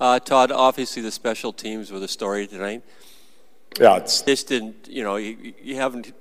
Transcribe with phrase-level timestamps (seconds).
[0.00, 2.82] Uh, Todd, obviously the special teams were the story tonight.
[3.78, 6.12] Yeah, it's This didn't, you know, you, you haven't.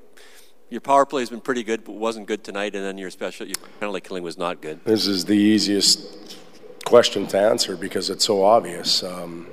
[0.70, 3.48] Your power play has been pretty good, but wasn't good tonight, and then your special
[3.48, 4.84] your penalty killing was not good.
[4.84, 6.38] This is the easiest
[6.86, 9.02] question to answer because it's so obvious.
[9.02, 9.48] Um,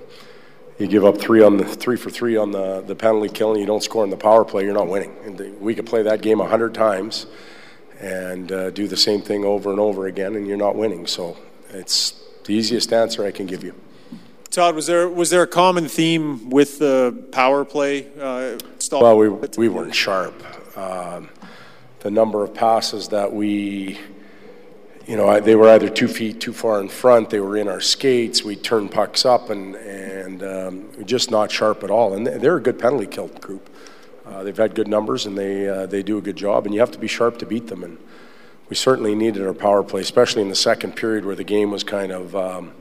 [0.78, 3.60] you give up three on the three for three on the, the penalty kill, and
[3.60, 4.64] you don't score in the power play.
[4.64, 5.16] You're not winning.
[5.24, 7.26] And we could play that game a hundred times
[7.98, 11.06] and uh, do the same thing over and over again, and you're not winning.
[11.06, 11.38] So
[11.70, 13.74] it's the easiest answer I can give you.
[14.56, 18.06] Todd, was there was there a common theme with the power play?
[18.18, 18.56] Uh.
[19.02, 20.32] Well, we, we weren't sharp.
[20.78, 21.28] Um,
[22.00, 24.00] the number of passes that we,
[25.06, 27.82] you know, they were either two feet too far in front, they were in our
[27.82, 32.14] skates, we turned pucks up, and, and um, just not sharp at all.
[32.14, 33.68] And they- they're a good penalty kill group.
[34.24, 36.80] Uh, they've had good numbers, and they, uh, they do a good job, and you
[36.80, 37.84] have to be sharp to beat them.
[37.84, 37.98] And
[38.70, 41.84] we certainly needed our power play, especially in the second period where the game was
[41.84, 42.72] kind of, um,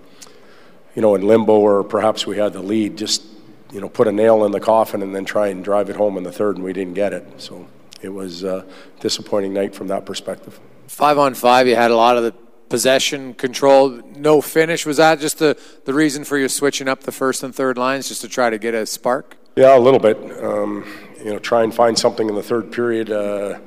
[0.95, 2.97] you know, in limbo, or perhaps we had the lead.
[2.97, 3.23] Just,
[3.71, 6.17] you know, put a nail in the coffin and then try and drive it home
[6.17, 7.41] in the third, and we didn't get it.
[7.41, 7.67] So
[8.01, 8.65] it was a
[8.99, 10.59] disappointing night from that perspective.
[10.87, 12.31] Five on five, you had a lot of the
[12.69, 14.85] possession control, no finish.
[14.85, 18.07] Was that just the, the reason for you switching up the first and third lines
[18.07, 19.37] just to try to get a spark?
[19.55, 20.17] Yeah, a little bit.
[20.43, 20.85] Um,
[21.19, 23.09] you know, try and find something in the third period.
[23.11, 23.59] Uh,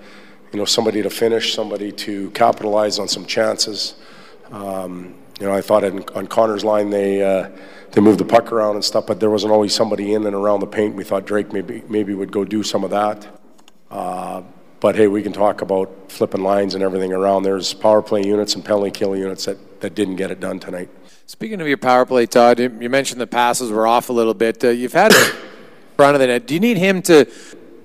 [0.53, 3.95] you know, somebody to finish, somebody to capitalize on some chances.
[4.51, 7.49] Um, you know, I thought in, on Connor's line they uh,
[7.93, 10.61] they moved the puck around and stuff, but there wasn't always somebody in and around
[10.61, 10.95] the paint.
[10.95, 13.27] We thought Drake maybe maybe would go do some of that.
[13.91, 14.43] Uh,
[14.81, 17.43] but hey, we can talk about flipping lines and everything around.
[17.43, 20.89] There's power play units and penalty kill units that, that didn't get it done tonight.
[21.27, 24.63] Speaking of your power play, Todd, you mentioned the passes were off a little bit.
[24.63, 25.33] Uh, you've had in
[25.97, 26.47] front of the net.
[26.47, 27.27] Do you need him to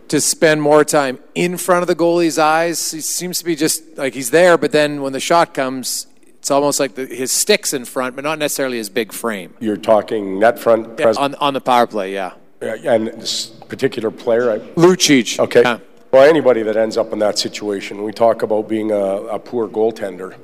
[0.09, 2.91] to spend more time in front of the goalie's eyes?
[2.91, 6.07] He seems to be just like he's there, but then when the shot comes,
[6.43, 9.53] it's almost like the, his stick's in front, but not necessarily his big frame.
[9.61, 12.33] You're talking net front pres- on on the power play, yeah.
[12.59, 14.51] And this particular player.
[14.51, 15.39] I, Lucic.
[15.39, 15.61] Okay.
[15.61, 15.79] Yeah.
[16.11, 19.69] Well, anybody that ends up in that situation, we talk about being a, a poor
[19.69, 20.35] goaltender.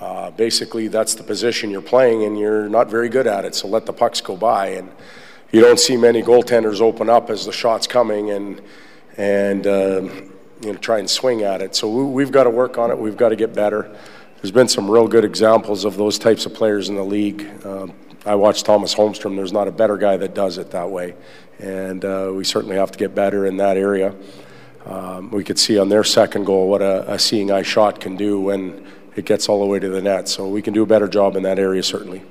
[0.00, 3.54] Uh, basically, that's the position you're playing, and you're not very good at it.
[3.54, 4.90] So let the pucks go by, and
[5.52, 8.62] you don't see many goaltenders open up as the shot's coming and
[9.18, 11.76] and um, you know try and swing at it.
[11.76, 12.96] So we, we've got to work on it.
[12.98, 13.94] We've got to get better.
[14.36, 17.48] There's been some real good examples of those types of players in the league.
[17.64, 19.34] Um, I watched Thomas Holmstrom.
[19.34, 21.14] There's not a better guy that does it that way,
[21.58, 24.14] and uh, we certainly have to get better in that area.
[24.84, 28.16] Um, we could see on their second goal what a, a seeing eye shot can
[28.16, 28.86] do when
[29.16, 30.28] it gets all the way to the net.
[30.28, 32.22] So we can do a better job in that area, certainly.